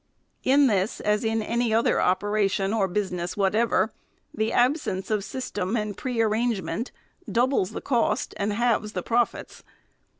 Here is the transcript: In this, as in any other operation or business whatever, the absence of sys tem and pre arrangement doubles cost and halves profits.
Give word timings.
In 0.43 0.65
this, 0.65 0.99
as 0.99 1.23
in 1.23 1.43
any 1.43 1.71
other 1.71 2.01
operation 2.01 2.73
or 2.73 2.87
business 2.87 3.37
whatever, 3.37 3.91
the 4.33 4.51
absence 4.51 5.11
of 5.11 5.19
sys 5.19 5.53
tem 5.53 5.77
and 5.77 5.95
pre 5.95 6.19
arrangement 6.21 6.91
doubles 7.31 7.77
cost 7.83 8.33
and 8.37 8.51
halves 8.51 8.93
profits. 8.93 9.61